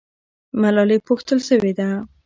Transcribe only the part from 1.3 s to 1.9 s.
سوې ده.